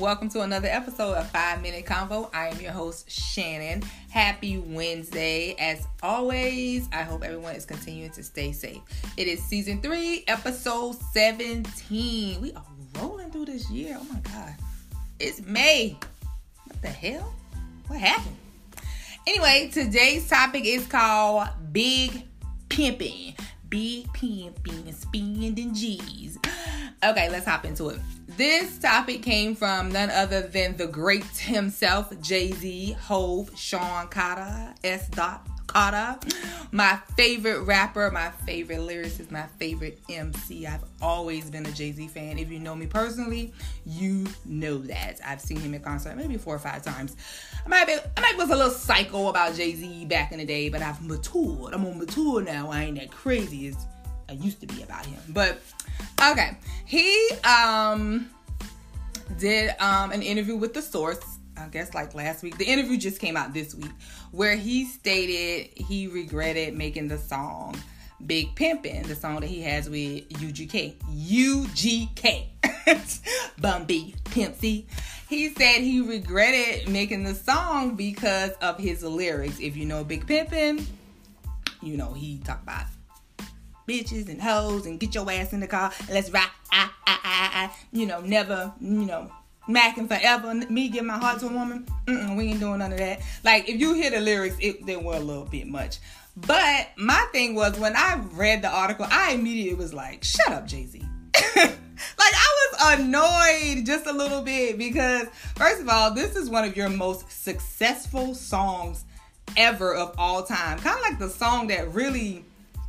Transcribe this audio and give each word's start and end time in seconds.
Welcome 0.00 0.28
to 0.30 0.42
another 0.42 0.68
episode 0.68 1.14
of 1.14 1.30
Five 1.30 1.62
Minute 1.62 1.86
Convo. 1.86 2.28
I 2.34 2.48
am 2.48 2.60
your 2.60 2.72
host, 2.72 3.10
Shannon. 3.10 3.82
Happy 4.10 4.58
Wednesday. 4.58 5.54
As 5.58 5.86
always, 6.02 6.86
I 6.92 7.02
hope 7.02 7.24
everyone 7.24 7.54
is 7.54 7.64
continuing 7.64 8.10
to 8.10 8.22
stay 8.22 8.52
safe. 8.52 8.82
It 9.16 9.26
is 9.26 9.42
season 9.42 9.80
three, 9.80 10.22
episode 10.28 10.96
17. 11.12 12.42
We 12.42 12.52
are 12.52 12.64
rolling 13.00 13.30
through 13.30 13.46
this 13.46 13.70
year. 13.70 13.96
Oh 13.98 14.04
my 14.12 14.20
God. 14.20 14.54
It's 15.18 15.40
May. 15.40 15.96
What 16.64 16.82
the 16.82 16.88
hell? 16.88 17.32
What 17.86 17.98
happened? 17.98 18.36
Anyway, 19.26 19.70
today's 19.72 20.28
topic 20.28 20.66
is 20.66 20.86
called 20.86 21.48
Big 21.72 22.22
Pimping. 22.68 23.34
Big 23.68 24.12
Pimping, 24.12 24.92
spending 24.92 25.74
G's. 25.74 26.38
Okay, 27.04 27.28
let's 27.28 27.46
hop 27.46 27.64
into 27.64 27.88
it. 27.88 28.00
This 28.36 28.78
topic 28.78 29.22
came 29.22 29.54
from 29.54 29.90
none 29.90 30.10
other 30.10 30.42
than 30.42 30.76
the 30.76 30.86
great 30.86 31.24
himself, 31.24 32.12
Jay 32.20 32.52
Z, 32.52 32.96
Hov, 33.00 33.50
Sean 33.58 34.08
Carter, 34.08 34.74
S. 34.84 35.08
Dot 35.08 35.46
My 36.72 36.98
favorite 37.16 37.60
rapper, 37.62 38.10
my 38.10 38.30
favorite 38.44 38.80
lyricist, 38.80 39.30
my 39.30 39.46
favorite 39.58 40.00
MC. 40.10 40.66
I've 40.66 40.84
always 41.02 41.50
been 41.50 41.66
a 41.66 41.70
Jay 41.72 41.92
Z 41.92 42.08
fan. 42.08 42.38
If 42.38 42.50
you 42.50 42.58
know 42.58 42.74
me 42.74 42.86
personally, 42.86 43.52
you 43.84 44.26
know 44.44 44.78
that. 44.78 45.20
I've 45.24 45.40
seen 45.40 45.60
him 45.60 45.74
in 45.74 45.80
concert 45.82 46.16
maybe 46.16 46.38
four 46.38 46.54
or 46.54 46.58
five 46.58 46.82
times. 46.82 47.16
I 47.64 47.68
might 47.68 47.86
be, 47.86 47.94
I 48.16 48.20
might 48.20 48.36
was 48.36 48.50
a 48.50 48.56
little 48.56 48.70
psycho 48.70 49.28
about 49.28 49.54
Jay 49.54 49.74
Z 49.74 50.06
back 50.06 50.32
in 50.32 50.38
the 50.38 50.46
day, 50.46 50.68
but 50.68 50.82
I've 50.82 51.02
matured. 51.02 51.74
I'm 51.74 51.84
on 51.84 51.98
mature 51.98 52.42
now. 52.42 52.70
I 52.70 52.84
ain't 52.84 52.98
that 52.98 53.10
crazy 53.10 53.68
as 53.68 53.76
I 54.28 54.32
used 54.32 54.60
to 54.62 54.66
be 54.66 54.82
about 54.82 55.06
him. 55.06 55.20
But 55.28 55.60
Okay. 56.22 56.56
He 56.84 57.28
um 57.44 58.30
did 59.38 59.74
um 59.80 60.12
an 60.12 60.22
interview 60.22 60.56
with 60.56 60.74
the 60.74 60.82
source, 60.82 61.35
I 61.56 61.68
guess 61.68 61.94
like 61.94 62.14
last 62.14 62.42
week. 62.42 62.58
The 62.58 62.64
interview 62.64 62.96
just 62.96 63.20
came 63.20 63.36
out 63.36 63.52
this 63.54 63.74
week 63.74 63.92
where 64.30 64.56
he 64.56 64.84
stated 64.84 65.70
he 65.76 66.06
regretted 66.06 66.76
making 66.76 67.08
the 67.08 67.18
song 67.18 67.76
Big 68.24 68.54
Pimpin', 68.54 69.06
the 69.06 69.14
song 69.14 69.40
that 69.40 69.46
he 69.46 69.62
has 69.62 69.90
with 69.90 70.28
UGK. 70.30 70.96
UGK. 71.14 72.46
Bun 73.60 73.84
B 73.84 74.14
Pimpsy. 74.24 74.86
He 75.28 75.50
said 75.50 75.80
he 75.80 76.00
regretted 76.00 76.88
making 76.88 77.24
the 77.24 77.34
song 77.34 77.94
because 77.94 78.52
of 78.62 78.78
his 78.78 79.02
lyrics. 79.02 79.58
If 79.60 79.76
you 79.76 79.84
know 79.84 80.04
Big 80.04 80.26
Pimpin', 80.26 80.84
you 81.82 81.96
know 81.96 82.12
he 82.12 82.38
talked 82.38 82.62
about 82.62 82.86
bitches 83.86 84.28
and 84.28 84.42
hoes 84.42 84.86
and 84.86 84.98
get 84.98 85.14
your 85.14 85.30
ass 85.30 85.52
in 85.52 85.60
the 85.60 85.66
car 85.66 85.92
let's 86.10 86.30
rock. 86.30 86.50
Ah, 86.72 86.92
ah, 87.06 87.20
ah, 87.24 87.50
ah. 87.54 87.78
You 87.92 88.06
know, 88.06 88.20
never, 88.20 88.72
you 88.80 89.06
know, 89.06 89.30
macking 89.68 90.08
forever. 90.08 90.54
Me 90.70 90.88
give 90.88 91.04
my 91.04 91.18
heart 91.18 91.40
to 91.40 91.46
a 91.46 91.52
woman. 91.52 91.86
We 92.06 92.48
ain't 92.48 92.60
doing 92.60 92.78
none 92.78 92.92
of 92.92 92.98
that. 92.98 93.20
Like, 93.44 93.68
if 93.68 93.80
you 93.80 93.94
hear 93.94 94.10
the 94.10 94.20
lyrics, 94.20 94.56
it, 94.60 94.86
they 94.86 94.96
were 94.96 95.16
a 95.16 95.20
little 95.20 95.44
bit 95.44 95.66
much. 95.66 95.98
But 96.36 96.88
my 96.96 97.26
thing 97.32 97.54
was 97.54 97.78
when 97.78 97.96
I 97.96 98.20
read 98.32 98.62
the 98.62 98.68
article, 98.68 99.06
I 99.10 99.32
immediately 99.32 99.74
was 99.74 99.94
like, 99.94 100.22
shut 100.22 100.52
up, 100.52 100.66
Jay 100.66 100.84
Z. 100.84 101.02
like, 101.56 101.78
I 102.20 102.68
was 102.72 102.98
annoyed 102.98 103.86
just 103.86 104.06
a 104.06 104.12
little 104.12 104.42
bit 104.42 104.76
because, 104.76 105.28
first 105.56 105.80
of 105.80 105.88
all, 105.88 106.12
this 106.12 106.36
is 106.36 106.50
one 106.50 106.64
of 106.64 106.76
your 106.76 106.90
most 106.90 107.30
successful 107.30 108.34
songs 108.34 109.04
ever 109.56 109.94
of 109.94 110.14
all 110.18 110.42
time. 110.42 110.78
Kind 110.78 110.98
of 110.98 111.02
like 111.02 111.18
the 111.18 111.30
song 111.30 111.68
that 111.68 111.92
really 111.94 112.44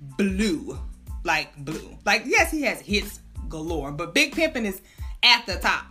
blew, 0.00 0.78
like 1.24 1.56
blew. 1.64 1.96
Like 2.04 2.22
yes, 2.26 2.50
he 2.50 2.62
has 2.62 2.80
hits 2.80 3.20
galore, 3.48 3.92
but 3.92 4.14
Big 4.14 4.34
Pimpin' 4.34 4.64
is 4.64 4.80
at 5.22 5.46
the 5.46 5.56
top, 5.56 5.86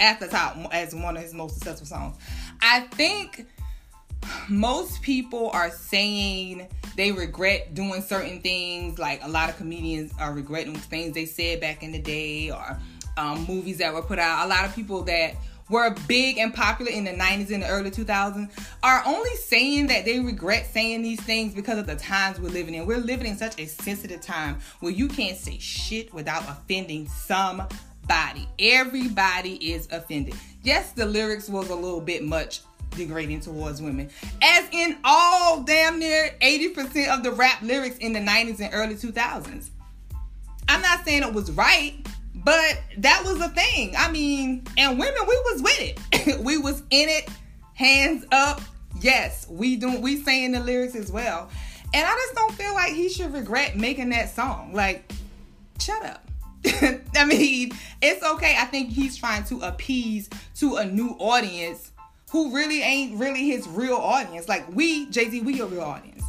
at 0.00 0.20
the 0.20 0.28
top 0.28 0.56
as 0.72 0.94
one 0.94 1.16
of 1.16 1.22
his 1.22 1.34
most 1.34 1.54
successful 1.54 1.86
songs. 1.86 2.16
I 2.60 2.80
think 2.80 3.46
most 4.48 5.02
people 5.02 5.50
are 5.50 5.70
saying 5.70 6.68
they 6.96 7.12
regret 7.12 7.74
doing 7.74 8.02
certain 8.02 8.40
things. 8.40 8.98
Like 8.98 9.22
a 9.22 9.28
lot 9.28 9.48
of 9.48 9.56
comedians 9.56 10.12
are 10.18 10.32
regretting 10.32 10.74
things 10.76 11.14
they 11.14 11.26
said 11.26 11.60
back 11.60 11.82
in 11.82 11.92
the 11.92 12.00
day 12.00 12.50
or 12.50 12.78
um, 13.16 13.44
movies 13.46 13.78
that 13.78 13.94
were 13.94 14.02
put 14.02 14.18
out. 14.18 14.46
A 14.46 14.48
lot 14.48 14.64
of 14.64 14.74
people 14.74 15.02
that 15.04 15.34
were 15.68 15.94
big 16.06 16.38
and 16.38 16.54
popular 16.54 16.92
in 16.92 17.04
the 17.04 17.10
90s 17.10 17.50
and 17.50 17.62
the 17.62 17.68
early 17.68 17.90
2000s 17.90 18.50
are 18.82 19.02
only 19.04 19.34
saying 19.36 19.88
that 19.88 20.04
they 20.04 20.20
regret 20.20 20.66
saying 20.72 21.02
these 21.02 21.20
things 21.20 21.54
because 21.54 21.78
of 21.78 21.86
the 21.86 21.96
times 21.96 22.38
we're 22.38 22.48
living 22.48 22.74
in. 22.74 22.86
We're 22.86 22.98
living 22.98 23.26
in 23.26 23.36
such 23.36 23.58
a 23.60 23.66
sensitive 23.66 24.20
time 24.20 24.58
where 24.80 24.92
you 24.92 25.08
can't 25.08 25.36
say 25.36 25.58
shit 25.58 26.14
without 26.14 26.42
offending 26.44 27.08
somebody. 27.08 27.74
Everybody 28.58 29.72
is 29.72 29.88
offended. 29.90 30.34
Yes, 30.62 30.92
the 30.92 31.06
lyrics 31.06 31.48
was 31.48 31.68
a 31.68 31.74
little 31.74 32.00
bit 32.00 32.24
much 32.24 32.60
degrading 32.92 33.40
towards 33.40 33.82
women. 33.82 34.08
As 34.42 34.66
in 34.72 34.96
all 35.04 35.62
damn 35.62 35.98
near 35.98 36.34
80% 36.40 37.08
of 37.08 37.22
the 37.22 37.32
rap 37.32 37.60
lyrics 37.62 37.98
in 37.98 38.12
the 38.12 38.20
90s 38.20 38.60
and 38.60 38.72
early 38.72 38.94
2000s. 38.94 39.68
I'm 40.68 40.82
not 40.82 41.04
saying 41.04 41.22
it 41.22 41.32
was 41.32 41.52
right, 41.52 41.94
but 42.34 42.80
that 42.98 43.22
was 43.24 43.40
a 43.40 43.48
thing. 43.50 43.94
I 43.96 44.10
mean, 44.10 44.64
and 44.76 44.98
women, 44.98 45.20
we 45.28 45.36
was 45.52 45.62
with 45.62 45.80
it. 45.80 46.40
we 46.40 46.58
was 46.58 46.80
in 46.90 47.08
it, 47.08 47.28
hands 47.74 48.24
up. 48.32 48.60
Yes, 49.00 49.46
we 49.48 49.76
do. 49.76 50.00
We 50.00 50.22
saying 50.22 50.52
the 50.52 50.60
lyrics 50.60 50.94
as 50.94 51.12
well. 51.12 51.50
And 51.94 52.04
I 52.04 52.12
just 52.14 52.34
don't 52.34 52.52
feel 52.52 52.74
like 52.74 52.94
he 52.94 53.08
should 53.08 53.32
regret 53.32 53.76
making 53.76 54.08
that 54.08 54.34
song. 54.34 54.72
Like, 54.72 55.12
shut 55.78 56.04
up. 56.04 56.25
I 57.16 57.24
mean, 57.24 57.72
it's 58.02 58.22
okay. 58.22 58.56
I 58.58 58.64
think 58.64 58.90
he's 58.90 59.16
trying 59.16 59.44
to 59.44 59.60
appease 59.60 60.28
to 60.56 60.76
a 60.76 60.84
new 60.84 61.10
audience 61.18 61.92
who 62.30 62.54
really 62.54 62.82
ain't 62.82 63.18
really 63.18 63.46
his 63.46 63.68
real 63.68 63.94
audience. 63.96 64.48
Like 64.48 64.68
we, 64.74 65.06
Jay 65.10 65.30
Z, 65.30 65.40
we 65.42 65.54
your 65.54 65.68
real 65.68 65.82
audience. 65.82 66.22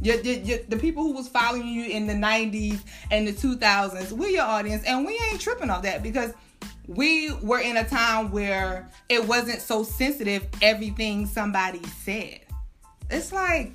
The 0.00 0.78
people 0.80 1.04
who 1.04 1.12
was 1.12 1.28
following 1.28 1.68
you 1.68 1.84
in 1.84 2.06
the 2.06 2.14
90s 2.14 2.80
and 3.10 3.28
the 3.28 3.32
2000s, 3.32 4.10
we're 4.12 4.30
your 4.30 4.42
audience, 4.42 4.82
and 4.84 5.06
we 5.06 5.20
ain't 5.30 5.40
tripping 5.40 5.70
off 5.70 5.82
that 5.82 6.02
because 6.02 6.32
we 6.88 7.32
were 7.34 7.60
in 7.60 7.76
a 7.76 7.84
time 7.84 8.32
where 8.32 8.90
it 9.08 9.24
wasn't 9.26 9.60
so 9.60 9.84
sensitive 9.84 10.46
everything 10.60 11.26
somebody 11.26 11.82
said. 12.02 12.40
It's 13.10 13.32
like 13.32 13.72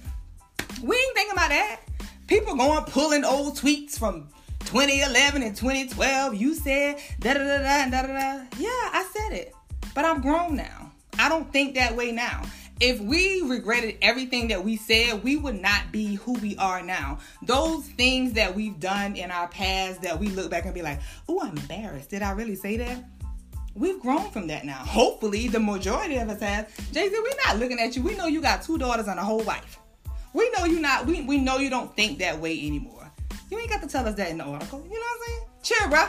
we 0.83 0.95
ain't 0.95 1.16
thinking 1.16 1.33
about 1.33 1.50
that. 1.50 1.81
People 2.27 2.56
going 2.56 2.83
pulling 2.85 3.23
old 3.23 3.57
tweets 3.57 3.97
from 3.97 4.27
2011 4.67 5.44
and 5.44 5.55
2012. 5.55 6.35
You 6.35 6.53
said 6.53 6.97
da 7.19 7.33
da 7.33 7.39
da 7.39 7.59
da 7.89 7.89
da 7.89 8.07
da. 8.07 8.45
Yeah, 8.57 8.67
I 8.69 9.07
said 9.13 9.38
it, 9.38 9.55
but 9.95 10.05
I'm 10.05 10.22
grown 10.22 10.55
now. 10.55 10.91
I 11.17 11.29
don't 11.29 11.51
think 11.51 11.75
that 11.75 11.95
way 11.95 12.11
now 12.11 12.44
if 12.79 13.00
we 13.00 13.41
regretted 13.41 13.97
everything 14.01 14.50
that 14.50 14.63
we 14.63 14.77
said, 14.77 15.23
we 15.23 15.35
would 15.35 15.59
not 15.59 15.91
be 15.91 16.16
who 16.16 16.33
we 16.33 16.56
are 16.57 16.81
now. 16.81 17.19
Those 17.41 17.85
things 17.85 18.33
that 18.33 18.56
we've 18.56 18.79
done 18.79 19.16
in 19.16 19.31
our 19.31 19.47
past 19.47 20.01
that 20.03 20.19
we 20.19 20.27
look 20.27 20.51
back 20.51 20.66
and 20.66 20.73
be 20.73 20.81
like, 20.81 21.00
oh, 21.27 21.41
I'm 21.41 21.57
embarrassed. 21.57 22.09
Did 22.09 22.22
I 22.22 22.31
really 22.31 22.56
say 22.56 22.77
that? 22.77 23.03
We've 23.73 24.00
grown 24.00 24.31
from 24.31 24.47
that 24.47 24.66
now. 24.66 24.77
Hopefully, 24.77 25.47
the 25.47 25.59
majority 25.59 26.17
of 26.17 26.29
us 26.29 26.41
has. 26.41 26.66
Jay 26.91 27.09
Z, 27.09 27.16
we're 27.16 27.45
not 27.45 27.59
looking 27.59 27.79
at 27.79 27.95
you. 27.95 28.01
We 28.01 28.16
know 28.16 28.25
you 28.25 28.41
got 28.41 28.63
two 28.63 28.77
daughters 28.77 29.07
and 29.07 29.19
a 29.19 29.23
whole 29.23 29.44
wife. 29.44 29.79
We 30.33 30.50
know 30.51 30.66
you 30.66 30.79
not. 30.79 31.06
We, 31.06 31.22
we 31.22 31.38
know 31.38 31.57
you 31.57 31.69
don't 31.69 31.95
think 31.95 32.19
that 32.19 32.39
way 32.39 32.53
anymore. 32.66 32.97
You 33.50 33.59
ain't 33.59 33.69
got 33.69 33.81
to 33.81 33.88
tell 33.88 34.08
us 34.08 34.16
that 34.16 34.30
in 34.30 34.38
the 34.38 34.44
article. 34.44 34.80
You 34.80 34.94
know 34.94 35.00
what 35.00 35.19
I'm 35.19 35.28
saying? 35.28 35.44
Chill, 35.63 35.90
bro. 35.90 36.06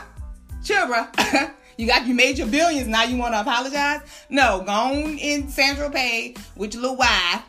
Chill, 0.63 0.87
bro. 0.87 1.49
You 1.79 1.87
got 1.87 2.05
you 2.05 2.13
made 2.13 2.37
your 2.37 2.47
billions. 2.47 2.89
Now 2.89 3.03
you 3.03 3.15
want 3.15 3.33
to 3.33 3.39
apologize? 3.39 4.01
No, 4.29 4.61
go 4.65 4.71
on 4.73 5.17
in 5.17 5.47
Saint-Tropez 5.47 6.37
with 6.57 6.73
your 6.73 6.81
little 6.81 6.97
wife. 6.97 7.41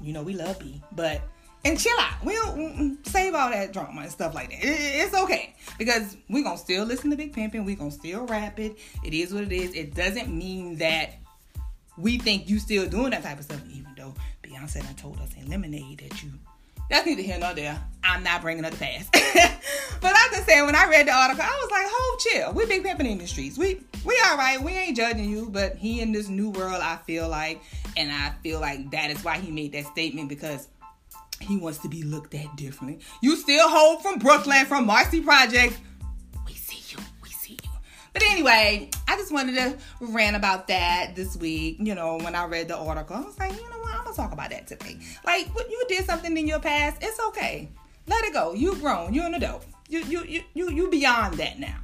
You 0.00 0.14
know 0.14 0.22
we 0.22 0.32
love 0.32 0.58
B, 0.58 0.80
but 0.92 1.20
and 1.62 1.78
chill 1.78 1.92
out. 2.00 2.24
We'll 2.24 2.42
mm, 2.54 2.78
mm, 2.78 3.06
save 3.06 3.34
all 3.34 3.50
that 3.50 3.74
drama 3.74 4.00
and 4.00 4.10
stuff 4.10 4.34
like 4.34 4.48
that. 4.48 4.60
it's 4.62 5.14
okay 5.14 5.54
because 5.76 6.16
we're 6.30 6.42
gonna 6.42 6.56
still 6.56 6.86
listen 6.86 7.10
to 7.10 7.16
Big 7.16 7.34
Pimpin'. 7.34 7.66
We're 7.66 7.76
gonna 7.76 7.90
still 7.90 8.24
rap 8.24 8.58
it. 8.58 8.78
It 9.04 9.12
is 9.12 9.34
what 9.34 9.42
it 9.44 9.52
is. 9.52 9.74
It 9.74 9.94
doesn't 9.94 10.34
mean 10.34 10.76
that 10.78 11.16
we 11.98 12.16
think 12.16 12.48
you 12.48 12.58
still 12.58 12.88
doing 12.88 13.10
that 13.10 13.24
type 13.24 13.38
of 13.38 13.44
stuff, 13.44 13.60
even 13.70 13.92
though 13.94 14.14
Beyonce 14.42 14.96
told 14.96 15.20
us 15.20 15.34
in 15.38 15.50
Lemonade 15.50 15.98
that 15.98 16.22
you 16.22 16.30
that's 16.88 17.06
neither 17.06 17.22
here 17.22 17.38
nor 17.38 17.54
there. 17.54 17.80
I'm 18.02 18.22
not 18.22 18.40
bringing 18.40 18.64
up 18.64 18.72
the 18.72 18.78
past. 18.78 19.10
but 20.00 20.12
I'm 20.16 20.30
just 20.30 20.46
saying, 20.46 20.64
when 20.64 20.74
I 20.74 20.88
read 20.88 21.06
the 21.06 21.12
article, 21.12 21.42
I 21.42 21.58
was 21.62 21.70
like, 21.70 21.86
"Hold, 21.88 22.20
chill. 22.20 22.52
We 22.52 22.66
big 22.66 22.84
pimping 22.84 23.06
in 23.06 23.18
the 23.18 23.26
streets. 23.26 23.58
We 23.58 23.80
we 24.04 24.18
all 24.26 24.36
right. 24.36 24.60
We 24.60 24.72
ain't 24.72 24.96
judging 24.96 25.28
you, 25.28 25.48
but 25.50 25.76
he 25.76 26.00
in 26.00 26.12
this 26.12 26.28
new 26.28 26.50
world. 26.50 26.80
I 26.82 26.96
feel 26.96 27.28
like, 27.28 27.60
and 27.96 28.10
I 28.10 28.32
feel 28.42 28.60
like 28.60 28.90
that 28.92 29.10
is 29.10 29.22
why 29.22 29.38
he 29.38 29.50
made 29.50 29.72
that 29.72 29.86
statement 29.86 30.28
because 30.28 30.68
he 31.40 31.56
wants 31.56 31.78
to 31.78 31.88
be 31.88 32.02
looked 32.02 32.34
at 32.34 32.56
differently. 32.56 33.00
You 33.22 33.36
still 33.36 33.68
hold 33.68 34.02
from 34.02 34.18
Brooklyn, 34.18 34.64
from 34.66 34.86
Marcy 34.86 35.20
Project. 35.20 35.78
But 38.12 38.22
anyway, 38.24 38.90
I 39.06 39.16
just 39.16 39.32
wanted 39.32 39.54
to 39.56 39.78
rant 40.00 40.36
about 40.36 40.68
that 40.68 41.14
this 41.14 41.36
week. 41.36 41.76
You 41.80 41.94
know, 41.94 42.18
when 42.18 42.34
I 42.34 42.46
read 42.46 42.68
the 42.68 42.76
article, 42.76 43.16
I 43.16 43.20
was 43.20 43.38
like, 43.38 43.52
you 43.52 43.68
know 43.70 43.78
what? 43.78 43.94
I'm 43.94 44.04
gonna 44.04 44.16
talk 44.16 44.32
about 44.32 44.50
that 44.50 44.66
today. 44.66 44.98
Like, 45.24 45.48
you 45.68 45.84
did 45.88 46.04
something 46.04 46.36
in 46.36 46.46
your 46.46 46.60
past, 46.60 46.98
it's 47.02 47.20
okay. 47.28 47.68
Let 48.06 48.24
it 48.24 48.32
go. 48.32 48.54
You've 48.54 48.80
grown. 48.80 49.12
You're 49.12 49.26
an 49.26 49.34
adult. 49.34 49.66
You 49.88 50.00
you 50.00 50.24
you 50.24 50.42
you 50.54 50.70
you 50.70 50.90
beyond 50.90 51.34
that 51.34 51.58
now. 51.58 51.76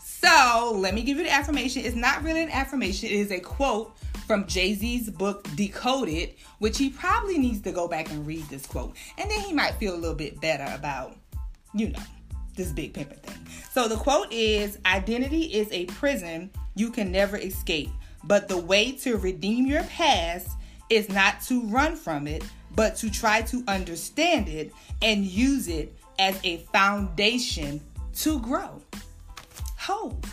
So 0.00 0.76
let 0.76 0.94
me 0.94 1.02
give 1.02 1.18
you 1.18 1.24
the 1.24 1.30
affirmation. 1.30 1.84
It's 1.84 1.94
not 1.94 2.22
really 2.22 2.42
an 2.42 2.50
affirmation, 2.50 3.08
it 3.08 3.12
is 3.12 3.30
a 3.30 3.38
quote 3.38 3.96
from 4.26 4.46
Jay 4.46 4.74
Z's 4.74 5.08
book 5.08 5.48
Decoded, 5.54 6.34
which 6.58 6.76
he 6.76 6.90
probably 6.90 7.38
needs 7.38 7.62
to 7.62 7.72
go 7.72 7.86
back 7.88 8.10
and 8.10 8.26
read 8.26 8.44
this 8.48 8.66
quote. 8.66 8.94
And 9.16 9.30
then 9.30 9.40
he 9.40 9.52
might 9.52 9.74
feel 9.76 9.94
a 9.94 9.96
little 9.96 10.16
bit 10.16 10.40
better 10.40 10.66
about, 10.74 11.16
you 11.72 11.90
know, 11.90 12.02
this 12.58 12.72
big 12.72 12.92
pimping 12.92 13.18
thing. 13.18 13.38
So 13.72 13.88
the 13.88 13.96
quote 13.96 14.30
is 14.30 14.78
Identity 14.84 15.44
is 15.44 15.68
a 15.70 15.86
prison 15.86 16.50
you 16.74 16.90
can 16.90 17.10
never 17.10 17.38
escape, 17.38 17.88
but 18.24 18.48
the 18.48 18.58
way 18.58 18.92
to 18.92 19.16
redeem 19.16 19.66
your 19.66 19.84
past 19.84 20.50
is 20.90 21.08
not 21.08 21.40
to 21.42 21.62
run 21.62 21.96
from 21.96 22.26
it, 22.26 22.44
but 22.74 22.96
to 22.96 23.10
try 23.10 23.42
to 23.42 23.64
understand 23.66 24.48
it 24.48 24.72
and 25.00 25.24
use 25.24 25.68
it 25.68 25.96
as 26.18 26.38
a 26.44 26.58
foundation 26.72 27.80
to 28.16 28.40
grow. 28.40 28.82
Hope. 29.76 30.26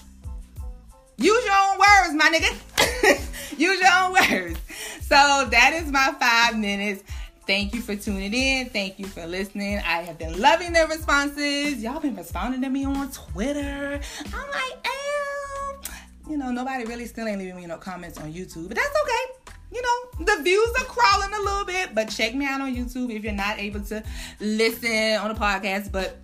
Use 1.18 1.46
your 1.46 1.54
own 1.54 1.78
words, 1.78 2.14
my 2.16 2.30
nigga. 2.30 3.32
Use 3.58 3.80
your 3.80 3.92
own 3.94 4.14
words. 4.14 4.60
So 5.02 5.48
that 5.50 5.80
is 5.82 5.90
my 5.92 6.14
five 6.20 6.58
minutes. 6.58 7.04
Thank 7.48 7.76
you 7.76 7.82
for 7.82 7.96
tuning 7.96 8.34
in. 8.34 8.70
Thank 8.70 8.98
you 8.98 9.06
for 9.06 9.26
listening. 9.28 9.78
I 9.78 10.02
have 10.02 10.18
been 10.18 10.40
loving 10.42 10.74
the 10.74 10.88
responses. 10.88 11.84
Y'all 11.84 12.00
been 12.00 12.16
responding 12.16 12.62
to 12.62 12.70
me 12.70 12.86
on 12.86 13.12
Twitter. 13.12 14.00
I'm 14.34 14.50
like, 14.50 14.86
ew. 14.86 16.32
You 16.32 16.38
know, 16.38 16.52
nobody 16.52 16.86
really 16.86 17.06
still 17.06 17.28
ain't 17.28 17.38
leaving 17.38 17.58
me 17.58 17.68
no 17.68 17.78
comments 17.78 18.18
on 18.18 18.34
YouTube, 18.34 18.68
but 18.70 18.78
that's 18.78 18.96
okay. 19.04 19.52
You 19.72 19.82
know, 19.82 20.26
the 20.26 20.42
views 20.42 20.70
are 20.80 20.86
crawling 20.86 21.34
a 21.34 21.40
little 21.40 21.66
bit, 21.66 21.94
but 21.94 22.10
check 22.10 22.34
me 22.34 22.48
out 22.48 22.62
on 22.62 22.76
YouTube 22.76 23.14
if 23.14 23.24
you're 23.24 23.34
not 23.34 23.60
able 23.60 23.82
to 23.82 24.04
listen 24.40 25.18
on 25.18 25.32
the 25.32 25.40
podcast. 25.40 25.92
But 25.92 26.18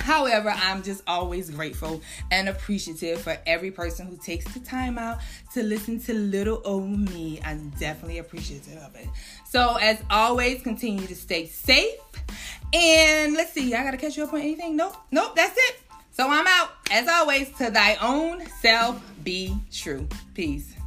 However, 0.00 0.52
I'm 0.56 0.82
just 0.82 1.02
always 1.06 1.50
grateful 1.50 2.00
and 2.30 2.48
appreciative 2.48 3.20
for 3.20 3.36
every 3.46 3.70
person 3.70 4.06
who 4.06 4.16
takes 4.16 4.52
the 4.54 4.60
time 4.60 4.98
out 4.98 5.18
to 5.54 5.62
listen 5.62 6.00
to 6.00 6.14
little 6.14 6.62
old 6.64 7.10
me. 7.10 7.40
I'm 7.44 7.70
definitely 7.78 8.18
appreciative 8.18 8.78
of 8.78 8.96
it. 8.96 9.08
So, 9.48 9.76
as 9.76 10.02
always, 10.10 10.62
continue 10.62 11.06
to 11.06 11.14
stay 11.14 11.46
safe. 11.46 11.98
And 12.72 13.34
let's 13.34 13.52
see, 13.52 13.74
I 13.74 13.82
gotta 13.82 13.96
catch 13.96 14.16
you 14.16 14.24
up 14.24 14.32
on 14.32 14.40
anything. 14.40 14.76
Nope, 14.76 14.96
nope, 15.10 15.36
that's 15.36 15.56
it. 15.56 15.80
So, 16.12 16.28
I'm 16.28 16.46
out. 16.46 16.70
As 16.90 17.06
always, 17.06 17.50
to 17.58 17.70
thy 17.70 17.96
own 17.96 18.44
self 18.60 19.00
be 19.22 19.56
true. 19.70 20.08
Peace. 20.34 20.79